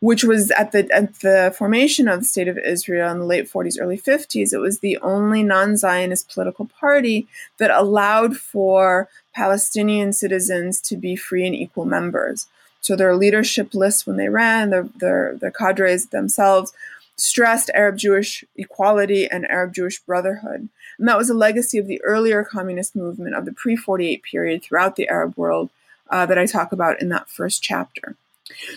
[0.04, 3.50] which was at the at the formation of the state of Israel in the late
[3.50, 4.52] 40s, early 50s.
[4.52, 11.46] It was the only non-Zionist political party that allowed for Palestinian citizens to be free
[11.46, 12.48] and equal members.
[12.82, 16.74] So their leadership lists when they ran, their their, their cadres themselves
[17.16, 20.68] stressed Arab Jewish equality and Arab Jewish brotherhood.
[20.98, 24.62] And that was a legacy of the earlier communist movement of the pre 48 period
[24.62, 25.70] throughout the Arab world
[26.10, 28.16] uh, that I talk about in that first chapter.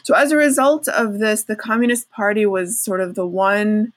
[0.03, 3.93] So, as a result of this, the Communist Party was sort of the one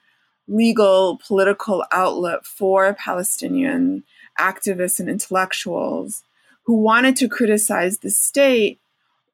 [0.47, 4.03] legal political outlet for Palestinian
[4.39, 6.23] activists and intellectuals
[6.63, 8.79] who wanted to criticize the state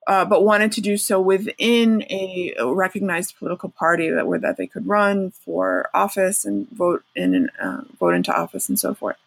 [0.07, 4.65] uh, but wanted to do so within a recognized political party that were that they
[4.65, 9.17] could run for office and vote in and uh, vote into office and so forth.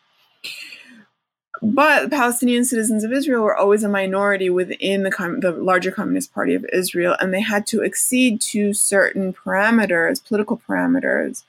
[1.63, 6.33] But Palestinian citizens of Israel were always a minority within the, com- the larger Communist
[6.33, 11.43] Party of Israel, and they had to accede to certain parameters, political parameters,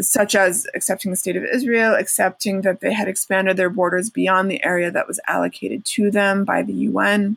[0.00, 4.50] such as accepting the state of Israel, accepting that they had expanded their borders beyond
[4.50, 7.36] the area that was allocated to them by the UN,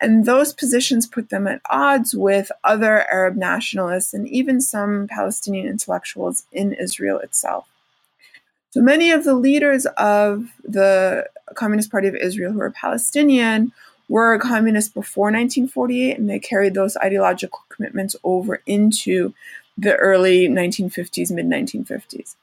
[0.00, 5.66] and those positions put them at odds with other Arab nationalists and even some Palestinian
[5.66, 7.66] intellectuals in Israel itself.
[8.70, 13.72] So many of the leaders of the Communist Party of Israel who are Palestinian
[14.08, 19.34] were communists before 1948, and they carried those ideological commitments over into
[19.76, 22.36] the early 1950s, mid 1950s.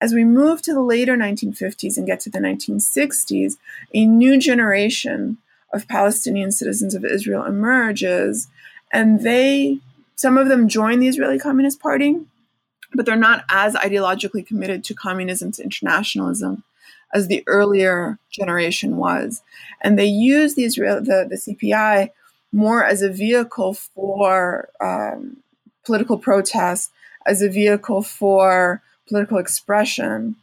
[0.00, 3.56] As we move to the later 1950s and get to the 1960s,
[3.92, 5.38] a new generation
[5.72, 8.48] of Palestinian citizens of Israel emerges,
[8.90, 9.80] and they,
[10.14, 12.20] some of them join the Israeli Communist Party,
[12.94, 16.64] but they're not as ideologically committed to communism, to internationalism,
[17.12, 19.42] as the earlier generation was.
[19.80, 22.10] And they use the Israel, the, the CPI
[22.52, 25.38] more as a vehicle for um,
[25.84, 26.90] political protest,
[27.26, 30.36] as a vehicle for political expression,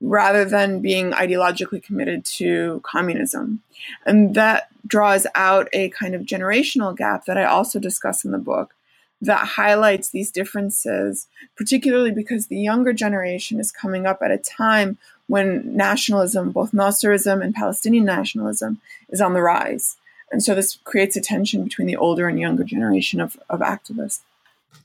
[0.00, 3.62] rather than being ideologically committed to communism.
[4.06, 8.38] And that draws out a kind of generational gap that I also discuss in the
[8.38, 8.74] book
[9.22, 14.98] that highlights these differences, particularly because the younger generation is coming up at a time
[15.26, 18.80] when nationalism, both Nasserism and Palestinian nationalism,
[19.10, 19.96] is on the rise.
[20.32, 24.20] And so this creates a tension between the older and younger generation of, of activists.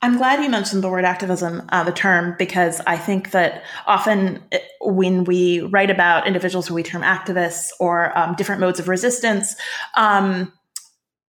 [0.02, 4.42] I'm glad you mentioned the word activism, uh, the term, because I think that often
[4.52, 8.88] it, when we write about individuals who we term activists or um, different modes of
[8.88, 9.56] resistance,
[9.96, 10.52] um,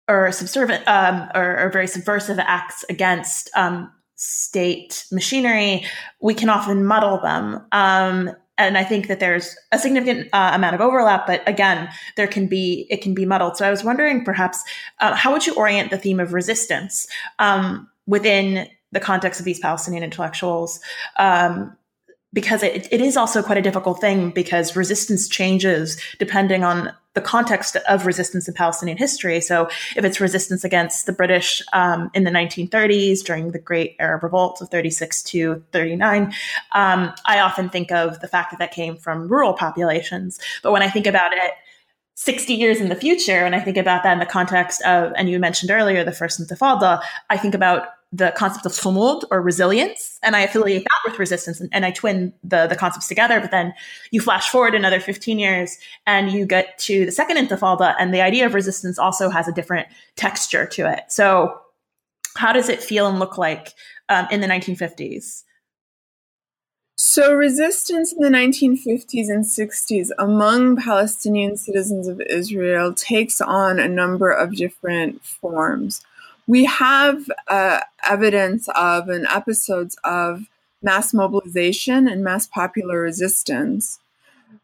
[0.08, 5.86] or subservient um, or, or, very subversive acts against um, state machinery,
[6.22, 7.66] we can often muddle them.
[7.72, 12.28] Um, and I think that there's a significant uh, amount of overlap, but again, there
[12.28, 13.58] can be it can be muddled.
[13.58, 14.64] So I was wondering, perhaps,
[15.00, 17.08] uh, how would you orient the theme of resistance?
[17.38, 20.80] Um, within the context of these Palestinian intellectuals.
[21.18, 21.76] Um,
[22.34, 27.22] because it, it is also quite a difficult thing because resistance changes depending on the
[27.22, 29.42] context of resistance in Palestinian history.
[29.42, 34.22] So, if it's resistance against the British um, in the 1930s during the Great Arab
[34.22, 36.32] Revolt of 36 to 39,
[36.74, 40.40] um, I often think of the fact that that came from rural populations.
[40.62, 41.54] But when I think about it
[42.14, 45.28] 60 years in the future, and I think about that in the context of, and
[45.28, 47.02] you mentioned earlier, the first Intifada,
[47.32, 51.60] I think about the concept of sumud or resilience, and I affiliate that with resistance,
[51.60, 53.42] and, and, I twin the the concepts together.
[53.42, 53.74] But then
[54.12, 58.22] you flash forward another 15 years, and you get to the second Intifada, and the
[58.22, 61.04] idea of resistance also has a different texture to it.
[61.10, 61.60] So,
[62.38, 63.74] how does it feel and look like
[64.08, 65.44] um, in the 1950s?
[67.00, 73.88] So, resistance in the 1950s and 60s among Palestinian citizens of Israel takes on a
[73.88, 76.04] number of different forms
[76.48, 80.46] we have uh, evidence of and episodes of
[80.82, 84.00] mass mobilization and mass popular resistance.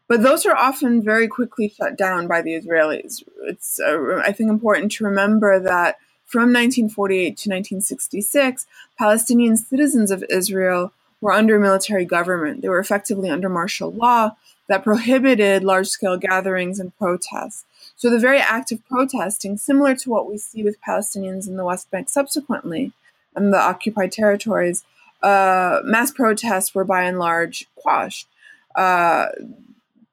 [0.08, 3.22] But those are often very quickly shut down by the Israelis.
[3.42, 8.66] It's, uh, I think, important to remember that from 1948 to 1966,
[8.98, 12.62] Palestinian citizens of Israel were under military government.
[12.62, 14.36] They were effectively under martial law
[14.68, 17.64] that prohibited large scale gatherings and protests.
[17.96, 21.64] So the very act of protesting, similar to what we see with Palestinians in the
[21.64, 22.92] West Bank subsequently
[23.34, 24.84] and the occupied territories,
[25.22, 28.28] uh, mass protests were by and large quashed
[28.74, 29.26] uh,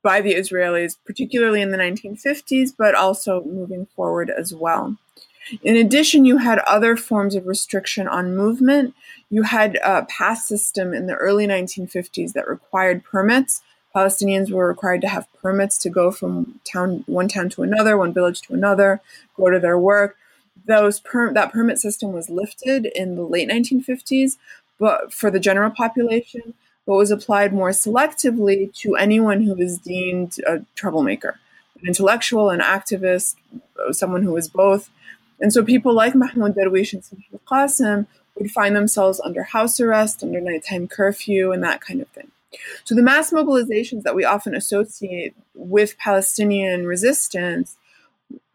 [0.02, 4.98] by the Israelis, particularly in the 1950s, but also moving forward as well.
[5.64, 8.94] In addition, you had other forms of restriction on movement.
[9.30, 13.62] You had a pass system in the early 1950s that required permits.
[13.96, 18.14] Palestinians were required to have permits to go from town, one town to another, one
[18.14, 19.02] village to another,
[19.36, 20.18] go to their work.
[20.66, 24.38] Those per- that permit system was lifted in the late 1950s,
[24.80, 26.54] but for the general population,
[26.86, 31.40] but was applied more selectively to anyone who was deemed a troublemaker,
[31.82, 33.36] an intellectual, an activist,
[33.92, 34.90] someone who was both.
[35.40, 40.24] And so people like Mahmoud Darwish and Samih Qasim would find themselves under house arrest,
[40.24, 42.32] under nighttime curfew, and that kind of thing.
[42.84, 47.78] So the mass mobilizations that we often associate with Palestinian resistance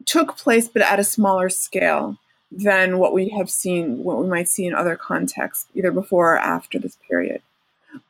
[0.04, 2.16] took place, but at a smaller scale
[2.50, 6.38] than what we have seen, what we might see in other contexts, either before or
[6.38, 7.42] after this period.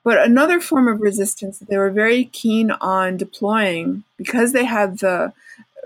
[0.05, 4.99] But another form of resistance that they were very keen on deploying because they had
[4.99, 5.33] the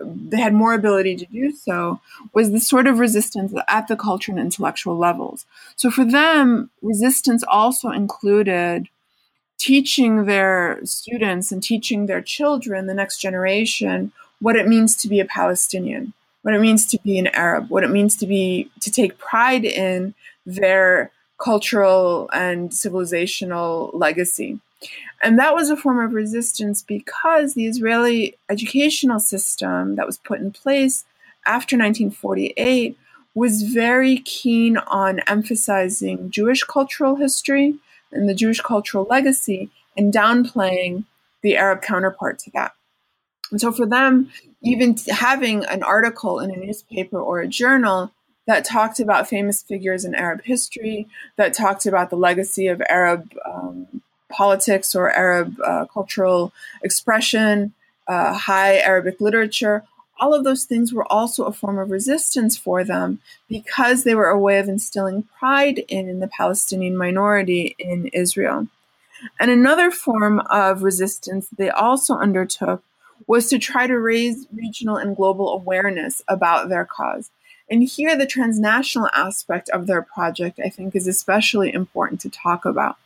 [0.02, 2.00] they had more ability to do so
[2.32, 5.44] was the sort of resistance at the cultural and intellectual levels.
[5.76, 8.88] So for them, resistance also included
[9.60, 15.20] teaching their students and teaching their children, the next generation, what it means to be
[15.20, 18.90] a Palestinian, what it means to be an Arab, what it means to be to
[18.90, 20.14] take pride in
[20.46, 24.58] their cultural and civilizational legacy.
[25.22, 30.40] And that was a form of resistance because the Israeli educational system that was put
[30.40, 31.04] in place
[31.46, 32.96] after 1948
[33.34, 37.78] was very keen on emphasizing Jewish cultural history
[38.12, 41.04] and the Jewish cultural legacy and downplaying
[41.42, 42.72] the Arab counterpart to that.
[43.50, 44.30] And so for them,
[44.62, 48.12] even having an article in a newspaper or a journal
[48.46, 53.32] that talked about famous figures in Arab history, that talked about the legacy of Arab
[53.44, 57.72] um, politics or Arab uh, cultural expression,
[58.08, 59.84] uh, high Arabic literature,
[60.20, 64.28] all of those things were also a form of resistance for them because they were
[64.28, 68.68] a way of instilling pride in the Palestinian minority in Israel.
[69.38, 72.82] And another form of resistance they also undertook
[73.26, 77.30] was to try to raise regional and global awareness about their cause.
[77.70, 82.64] And here, the transnational aspect of their project, I think, is especially important to talk
[82.64, 82.96] about.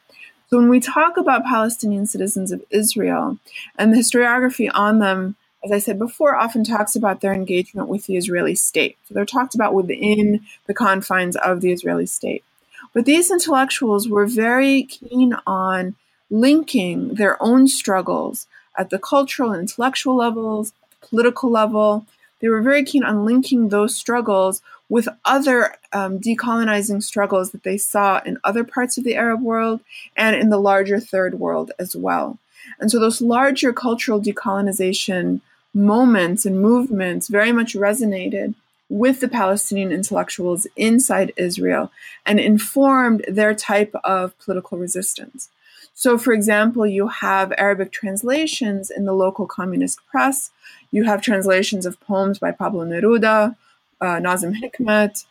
[0.48, 3.38] So, when we talk about Palestinian citizens of Israel
[3.76, 8.06] and the historiography on them as I said before, often talks about their engagement with
[8.06, 8.98] the Israeli state.
[9.08, 12.44] So they're talked about within the confines of the Israeli state.
[12.92, 15.96] But these intellectuals were very keen on
[16.30, 18.46] linking their own struggles
[18.76, 22.06] at the cultural and intellectual levels, political level.
[22.40, 27.78] They were very keen on linking those struggles with other um, decolonizing struggles that they
[27.78, 29.80] saw in other parts of the Arab world
[30.16, 32.38] and in the larger third world as well.
[32.78, 35.40] And so those larger cultural decolonization
[35.74, 38.54] moments and movements very much resonated
[38.88, 41.90] with the Palestinian intellectuals inside Israel
[42.24, 45.48] and informed their type of political resistance.
[45.94, 50.50] So, for example, you have Arabic translations in the local communist press.
[50.90, 53.56] You have translations of poems by Pablo Neruda,
[54.00, 55.24] uh, Nazim Hikmet,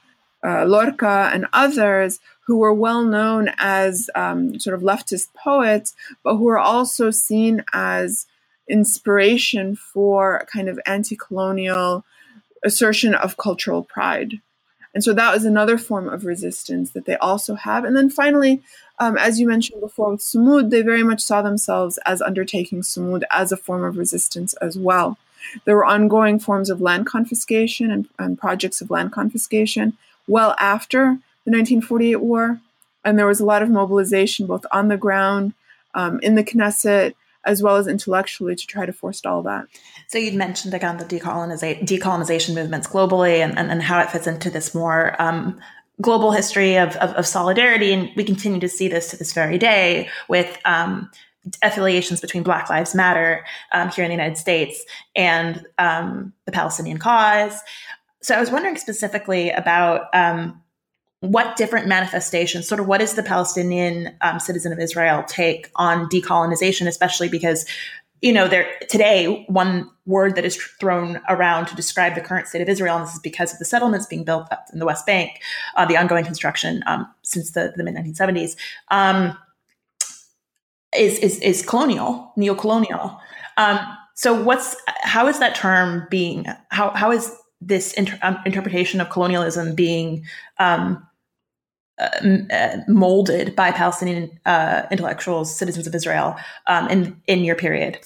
[0.43, 6.37] uh, Lorca, and others who were well known as um, sort of leftist poets, but
[6.37, 8.25] who are also seen as
[8.67, 12.05] inspiration for a kind of anti colonial
[12.63, 14.39] assertion of cultural pride.
[14.93, 17.83] And so that was another form of resistance that they also have.
[17.83, 18.61] And then finally,
[18.99, 23.23] um, as you mentioned before with Sumud, they very much saw themselves as undertaking Sumud
[23.31, 25.17] as a form of resistance as well.
[25.65, 29.97] There were ongoing forms of land confiscation and, and projects of land confiscation
[30.27, 32.59] well after the 1948 war.
[33.03, 35.53] And there was a lot of mobilization both on the ground,
[35.93, 37.13] um, in the Knesset,
[37.45, 39.65] as well as intellectually to try to forestall that.
[40.07, 44.27] So you'd mentioned again the decolonization, decolonization movements globally and, and, and, how it fits
[44.27, 45.59] into this more um,
[46.01, 47.91] global history of, of, of, solidarity.
[47.93, 51.09] And we continue to see this to this very day with um,
[51.61, 54.83] affiliations between Black Lives Matter um, here in the United States
[55.15, 57.59] and um, the Palestinian cause.
[58.21, 60.62] So I was wondering specifically about um,
[61.23, 66.09] what different manifestations, sort of what is the Palestinian um, citizen of Israel take on
[66.09, 67.65] decolonization, especially because,
[68.21, 72.61] you know, there today, one word that is thrown around to describe the current state
[72.61, 75.05] of Israel, and this is because of the settlements being built up in the West
[75.05, 75.39] Bank,
[75.77, 78.57] uh, the ongoing construction um, since the, the mid 1970s.
[78.91, 79.37] Um,
[80.93, 83.17] is is is colonial, neo-colonial.
[83.55, 83.79] Um,
[84.13, 89.09] so what's how is that term being how how is this inter- um, interpretation of
[89.09, 90.25] colonialism being
[90.59, 91.07] um,
[91.99, 92.09] uh,
[92.51, 96.35] uh, molded by Palestinian uh, intellectuals, citizens of Israel,
[96.67, 97.99] um, in in your period?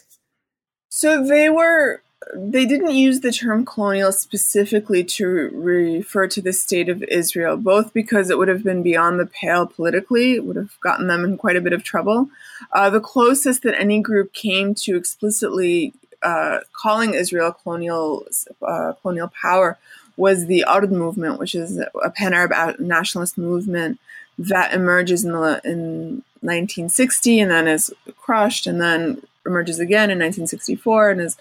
[0.89, 2.01] So they were
[2.35, 7.93] they didn't use the term colonial specifically to refer to the state of Israel, both
[7.93, 11.37] because it would have been beyond the pale politically, it would have gotten them in
[11.37, 12.29] quite a bit of trouble.
[12.73, 18.25] Uh, the closest that any group came to explicitly uh, calling Israel colonial
[18.61, 19.77] uh, colonial power
[20.17, 23.99] was the Ard movement, which is a pan-Arab nationalist movement
[24.37, 30.19] that emerges in the in 1960 and then is crushed and then emerges again in
[30.19, 31.37] 1964 and is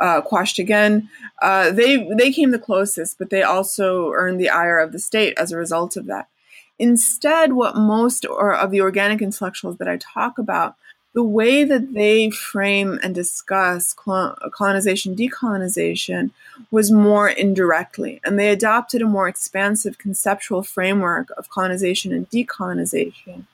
[0.00, 1.08] uh, quashed again.
[1.42, 5.34] Uh, they they came the closest, but they also earned the ire of the state
[5.36, 6.28] as a result of that.
[6.78, 10.76] Instead, what most or of the organic intellectuals that I talk about,
[11.12, 16.30] the way that they frame and discuss colonization, decolonization,
[16.70, 23.44] was more indirectly, and they adopted a more expansive conceptual framework of colonization and decolonization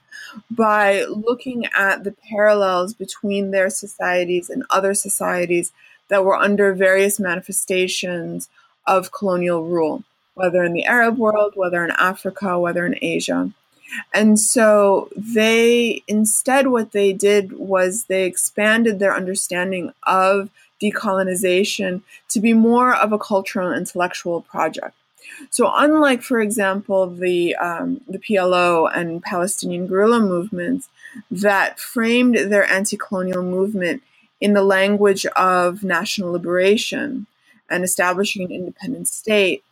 [0.50, 5.72] by looking at the parallels between their societies and other societies
[6.08, 8.48] that were under various manifestations
[8.86, 10.04] of colonial rule,
[10.34, 13.50] whether in the Arab world, whether in Africa, whether in Asia.
[14.12, 20.50] And so they, instead, what they did was they expanded their understanding of
[20.82, 24.94] decolonization to be more of a cultural and intellectual project.
[25.50, 30.88] So, unlike, for example, the um, the PLO and Palestinian guerrilla movements
[31.30, 34.02] that framed their anti-colonial movement
[34.40, 37.26] in the language of national liberation
[37.68, 39.64] and establishing an independent state,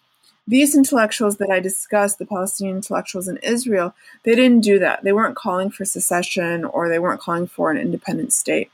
[0.46, 5.02] these intellectuals that I discussed, the Palestinian intellectuals in Israel, they didn't do that.
[5.02, 8.70] They weren't calling for secession or they weren't calling for an independent state.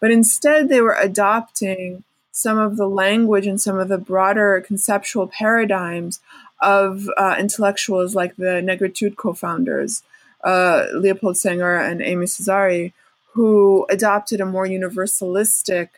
[0.00, 5.26] But instead, they were adopting some of the language and some of the broader conceptual
[5.26, 6.20] paradigms
[6.60, 10.02] of uh, intellectuals like the Negritude co founders,
[10.44, 12.92] uh, Leopold Senghor and Aimé Césaire,
[13.32, 15.88] who adopted a more universalistic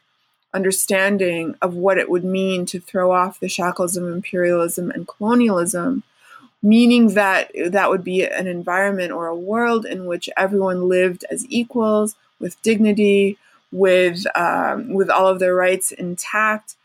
[0.55, 6.05] understanding of what it would mean to throw off the shackles of imperialism and colonialism,
[6.63, 11.45] meaning that that would be an environment or a world in which everyone lived as
[11.51, 13.39] equals, with dignity,
[13.73, 16.77] with um, with all of their rights intact.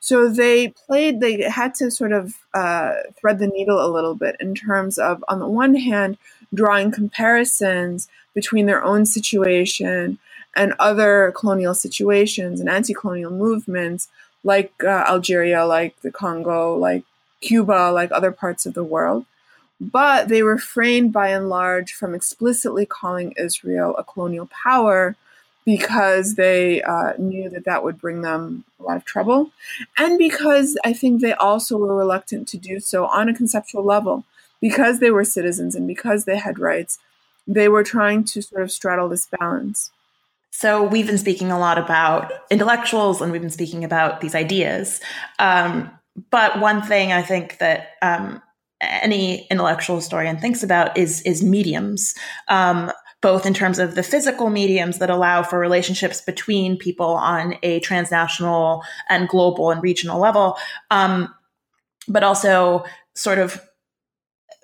[0.00, 1.20] So they played.
[1.20, 5.24] They had to sort of uh, thread the needle a little bit in terms of,
[5.28, 6.18] on the one hand,
[6.54, 10.18] drawing comparisons between their own situation
[10.56, 14.08] and other colonial situations and anti-colonial movements
[14.42, 17.04] like uh, Algeria, like the Congo, like
[17.40, 19.26] Cuba, like other parts of the world.
[19.80, 25.16] But they refrained by and large from explicitly calling Israel a colonial power
[25.66, 29.50] because they uh, knew that that would bring them a lot of trouble.
[29.98, 34.24] And because I think they also were reluctant to do so on a conceptual level.
[34.58, 36.98] Because they were citizens and because they had rights,
[37.46, 39.90] they were trying to sort of straddle this balance.
[40.58, 45.02] So we've been speaking a lot about intellectuals and we've been speaking about these ideas.
[45.38, 45.90] Um,
[46.30, 48.40] but one thing I think that um,
[48.80, 52.14] any intellectual historian thinks about is is mediums.
[52.48, 52.90] Um,
[53.20, 57.80] both in terms of the physical mediums that allow for relationships between people on a
[57.80, 60.56] transnational and global and regional level,
[60.90, 61.34] um,
[62.08, 62.82] but also
[63.14, 63.60] sort of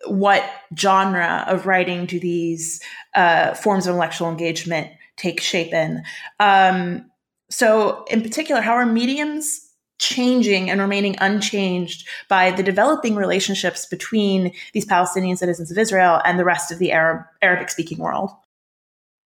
[0.07, 0.43] what
[0.79, 2.81] genre of writing do these
[3.15, 6.03] uh, forms of intellectual engagement take shape in?
[6.41, 7.11] Um,
[7.51, 14.53] so, in particular, how are mediums changing and remaining unchanged by the developing relationships between
[14.73, 18.31] these Palestinian citizens of Israel and the rest of the Arab Arabic speaking world?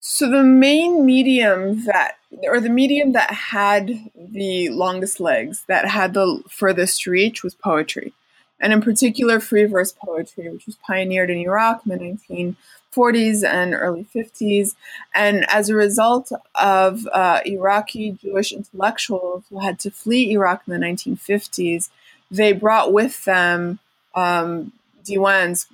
[0.01, 6.15] So the main medium that or the medium that had the longest legs, that had
[6.15, 8.13] the furthest reach was poetry.
[8.61, 12.55] And in particular free verse poetry, which was pioneered in Iraq in the
[12.95, 14.75] 1940s and early 50s.
[15.15, 20.73] And as a result of uh, Iraqi Jewish intellectuals who had to flee Iraq in
[20.73, 21.91] the 1950s,
[22.31, 23.79] they brought with them
[24.15, 24.73] um,
[25.05, 25.67] diwans,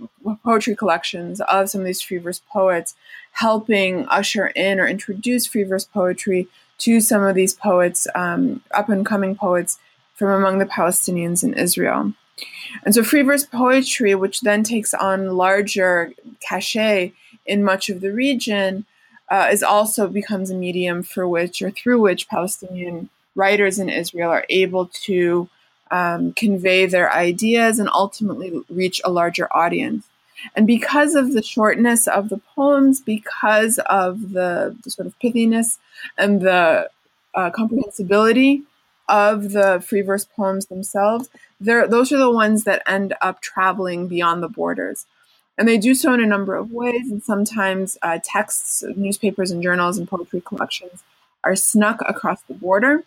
[0.42, 2.94] poetry collections of some of these free verse poets,
[3.32, 6.48] helping usher in or introduce free verse poetry
[6.78, 9.78] to some of these poets, um, up and coming poets
[10.14, 12.12] from among the Palestinians in Israel.
[12.84, 17.12] And so free verse poetry, which then takes on larger cachet
[17.46, 18.84] in much of the region,
[19.30, 24.30] uh, is also becomes a medium for which or through which Palestinian writers in Israel
[24.30, 25.48] are able to
[25.90, 30.06] um, convey their ideas and ultimately reach a larger audience.
[30.54, 35.78] And because of the shortness of the poems, because of the, the sort of pithiness
[36.18, 36.90] and the
[37.34, 38.62] uh, comprehensibility
[39.08, 41.28] of the free verse poems themselves,
[41.60, 45.06] those are the ones that end up traveling beyond the borders.
[45.58, 49.62] And they do so in a number of ways, and sometimes uh, texts, newspapers, and
[49.62, 51.02] journals and poetry collections
[51.44, 53.04] are snuck across the border.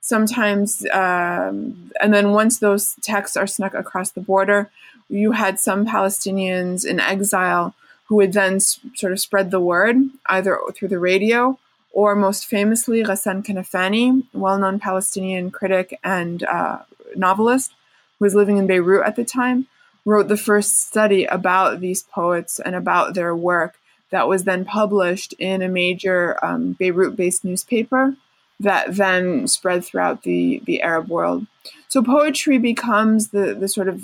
[0.00, 4.70] Sometimes, um, and then once those texts are snuck across the border,
[5.08, 7.74] you had some Palestinians in exile
[8.06, 11.58] who would then sort of spread the word either through the radio
[11.92, 16.78] or most famously Ghassan Kanafani, well-known Palestinian critic and uh,
[17.16, 17.72] novelist
[18.18, 19.66] who was living in Beirut at the time,
[20.04, 23.76] wrote the first study about these poets and about their work
[24.10, 28.16] that was then published in a major um, Beirut-based newspaper
[28.58, 31.46] that then spread throughout the, the Arab world.
[31.88, 34.02] So poetry becomes the, the sort of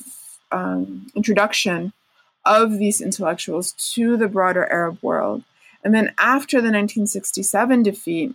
[0.50, 1.92] um, introduction
[2.44, 5.42] of these intellectuals to the broader Arab world.
[5.86, 8.34] And then after the 1967 defeat,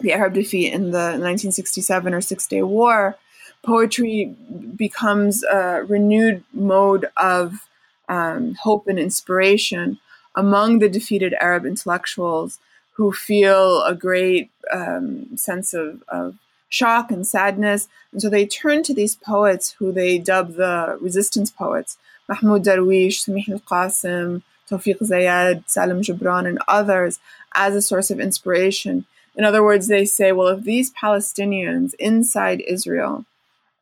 [0.00, 3.16] the Arab defeat in the 1967 or Six Day War,
[3.64, 4.36] poetry
[4.76, 7.66] becomes a renewed mode of
[8.10, 10.00] um, hope and inspiration
[10.34, 12.58] among the defeated Arab intellectuals
[12.90, 16.34] who feel a great um, sense of, of
[16.68, 17.88] shock and sadness.
[18.12, 21.96] And so they turn to these poets who they dub the resistance poets
[22.28, 27.20] Mahmoud Darwish, Samih al Qasim, Tawfiq Zayed, Salim Gibran, and others
[27.54, 29.04] as a source of inspiration.
[29.34, 33.24] In other words, they say, well, if these Palestinians inside Israel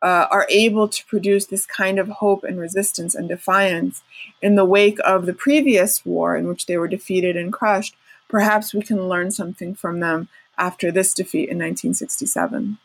[0.02, 4.02] uh, are able to produce this kind of hope and resistance and defiance
[4.40, 7.96] in the wake of the previous war in which they were defeated and crushed,
[8.28, 12.78] perhaps we can learn something from them after this defeat in 1967.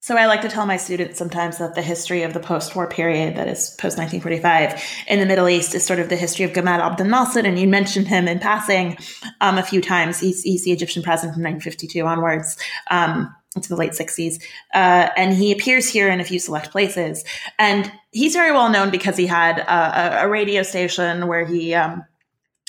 [0.00, 3.36] So I like to tell my students sometimes that the history of the post-war period,
[3.36, 6.78] that is post 1945, in the Middle East is sort of the history of Gamal
[6.78, 8.96] Abdel Nasser, and you mentioned him in passing
[9.40, 10.20] um, a few times.
[10.20, 12.56] He's, he's, the Egyptian president from 1952 onwards.
[12.90, 14.40] Um, into the late 60s.
[14.74, 17.24] Uh, and he appears here in a few select places.
[17.58, 22.04] And he's very well known because he had a, a radio station where he, um,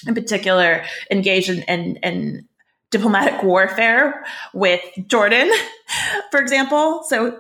[0.08, 2.49] in particular, engaged in, in, in
[2.92, 5.52] diplomatic warfare with Jordan,
[6.32, 7.04] for example.
[7.08, 7.40] So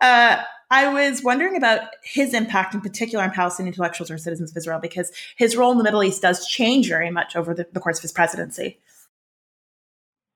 [0.00, 4.56] uh, I was wondering about his impact in particular on Palestinian intellectuals or citizens of
[4.56, 7.80] Israel because his role in the Middle East does change very much over the, the
[7.80, 8.78] course of his presidency.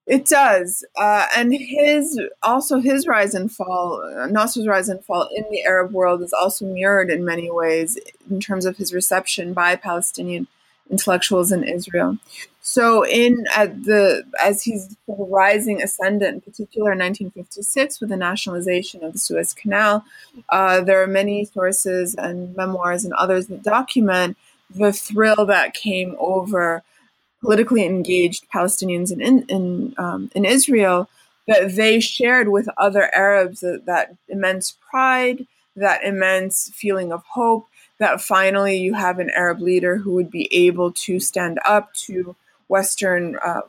[0.07, 5.44] It does, uh, and his also his rise and fall, Nasser's rise and fall in
[5.51, 7.99] the Arab world is also mirrored in many ways
[8.30, 10.46] in terms of his reception by Palestinian
[10.91, 12.18] intellectuals in Israel.
[12.61, 19.03] So, in at the as he's rising ascendant, in particular in 1956 with the nationalization
[19.03, 20.05] of the Suez Canal,
[20.51, 24.36] uh, there are many sources and memoirs and others that document
[24.70, 26.82] the thrill that came over
[27.41, 31.09] politically engaged Palestinians in in in, um, in Israel
[31.47, 37.66] that they shared with other Arabs that, that immense pride, that immense feeling of hope.
[37.99, 42.36] That finally you have an Arab leader who would be able to stand up to
[42.68, 43.62] Western uh,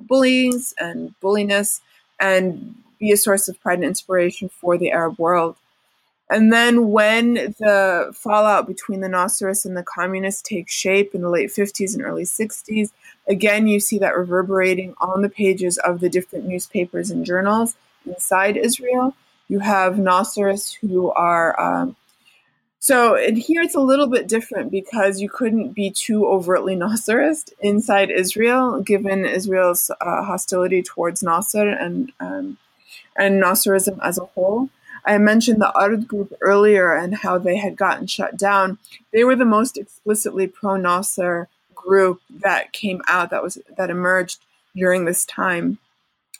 [0.00, 1.80] bullies and bulliness
[2.20, 5.56] and be a source of pride and inspiration for the Arab world.
[6.30, 11.28] And then when the fallout between the Nasserists and the communists takes shape in the
[11.28, 12.90] late 50s and early 60s,
[13.28, 18.56] again, you see that reverberating on the pages of the different newspapers and journals inside
[18.56, 19.14] Israel.
[19.48, 21.60] You have Nasserists who are.
[21.60, 21.96] Um,
[22.84, 28.10] so here it's a little bit different because you couldn't be too overtly Nasserist inside
[28.10, 32.58] Israel, given Israel's uh, hostility towards Nasser and um,
[33.16, 34.68] and Nasserism as a whole.
[35.06, 38.76] I mentioned the Ard group earlier and how they had gotten shut down.
[39.14, 44.40] They were the most explicitly pro Nasser group that came out that was that emerged
[44.76, 45.78] during this time,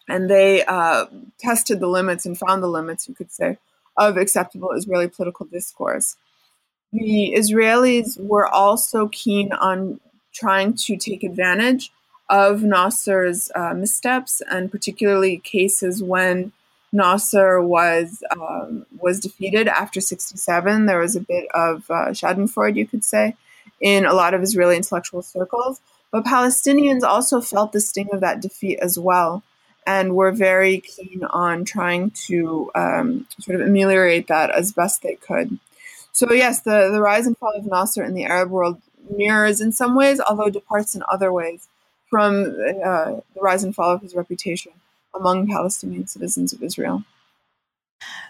[0.07, 1.07] and they uh,
[1.39, 3.57] tested the limits and found the limits, you could say,
[3.97, 6.17] of acceptable Israeli political discourse.
[6.95, 9.99] The Israelis were also keen on
[10.33, 11.91] trying to take advantage
[12.31, 16.53] of Nasser's uh, missteps, and particularly cases when
[16.93, 20.87] Nasser was um, was defeated after 67.
[20.87, 23.35] There was a bit of uh, Schadenfreude, you could say,
[23.81, 25.81] in a lot of Israeli intellectual circles.
[26.13, 29.43] But Palestinians also felt the sting of that defeat as well,
[29.85, 35.17] and were very keen on trying to um, sort of ameliorate that as best they
[35.17, 35.59] could.
[36.15, 39.73] So yes, the, the rise and fall of Nasser in the Arab world mirrors in
[39.73, 41.69] some ways, although departs in other ways
[42.09, 44.73] from uh, the rise and fall of his reputation
[45.15, 47.03] among Palestinian citizens of Israel.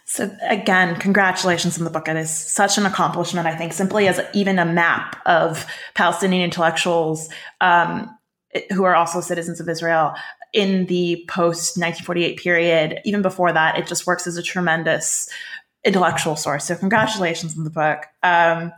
[0.06, 2.08] So again, congratulations on the book.
[2.08, 7.28] It is such an accomplishment, I think, simply as even a map of Palestinian intellectuals
[7.60, 8.16] um,
[8.70, 10.14] who are also citizens of Israel
[10.54, 13.00] in the post 1948 period.
[13.04, 15.28] Even before that, it just works as a tremendous
[15.84, 16.64] intellectual source.
[16.64, 18.04] So congratulations on the book.
[18.22, 18.72] Um,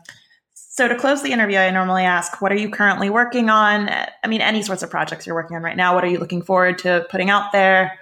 [0.55, 3.89] so to close the interview, I normally ask, what are you currently working on?
[3.89, 5.95] I mean, any sorts of projects you're working on right now.
[5.95, 7.99] What are you looking forward to putting out there?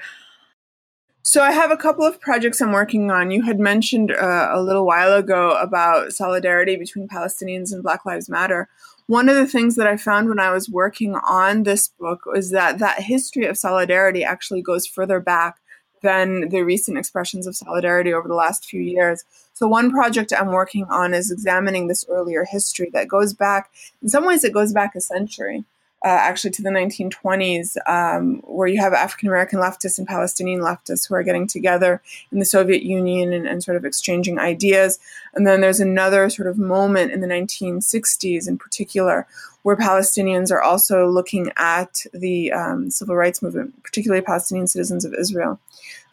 [1.23, 3.31] So I have a couple of projects I'm working on.
[3.31, 8.29] You had mentioned uh, a little while ago about solidarity between Palestinians and Black Lives
[8.29, 8.69] Matter.
[9.07, 12.51] One of the things that I found when I was working on this book was
[12.51, 15.61] that that history of solidarity actually goes further back
[16.05, 19.25] than the recent expressions of solidarity over the last few years.
[19.55, 23.71] So one project I'm working on is examining this earlier history that goes back,
[24.03, 25.65] in some ways, it goes back a century
[26.05, 31.09] uh, actually to the 1920s, um, where you have African American leftists and Palestinian leftists
[31.09, 34.99] who are getting together in the Soviet Union and, and, sort of exchanging ideas.
[35.33, 39.27] And then there's another sort of moment in the 1960s, in particular,
[39.63, 45.15] where Palestinians are also looking at the um, civil rights movement, particularly Palestinian citizens of
[45.15, 45.59] Israel.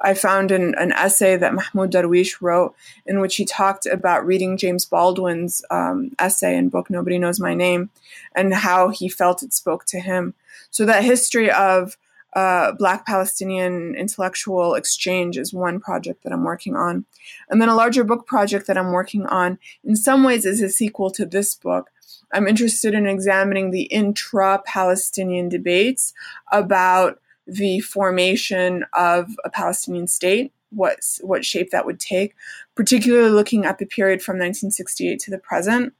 [0.03, 2.75] I found an, an, essay that Mahmoud Darwish wrote
[3.05, 7.53] in which he talked about reading James Baldwin's um, essay and book, Nobody Knows My
[7.53, 7.89] Name,
[8.35, 10.33] and how he felt it spoke to him.
[10.71, 11.97] So that history of
[12.33, 17.05] uh, Black Palestinian intellectual exchange is one project that I'm working on.
[17.49, 20.69] And then a larger book project that I'm working on, in some ways, is a
[20.69, 21.91] sequel to this book.
[22.33, 26.13] I'm interested in examining the intra Palestinian debates
[26.51, 32.35] about the formation of a Palestinian state, what what shape that would take,
[32.75, 35.93] particularly looking at the period from 1968 to the present.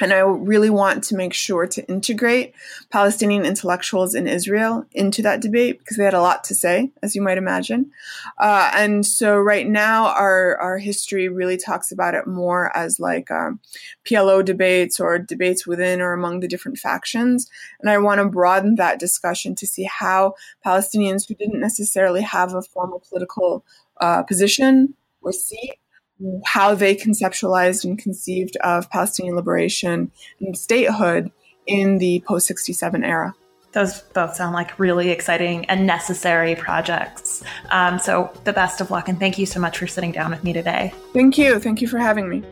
[0.00, 2.54] And I really want to make sure to integrate
[2.90, 7.14] Palestinian intellectuals in Israel into that debate because they had a lot to say, as
[7.14, 7.90] you might imagine.
[8.38, 13.30] Uh, and so, right now, our our history really talks about it more as like
[13.30, 13.60] um,
[14.04, 17.50] PLO debates or debates within or among the different factions.
[17.80, 20.34] And I want to broaden that discussion to see how
[20.64, 23.64] Palestinians who didn't necessarily have a formal political
[24.00, 25.78] uh, position or seat
[26.44, 30.10] how they conceptualized and conceived of Palestinian liberation
[30.40, 31.30] and statehood
[31.66, 33.34] in the post 67 era.
[33.72, 37.42] Those both sound like really exciting and necessary projects.
[37.70, 40.44] Um, so, the best of luck, and thank you so much for sitting down with
[40.44, 40.92] me today.
[41.14, 41.58] Thank you.
[41.58, 42.42] Thank you for having me.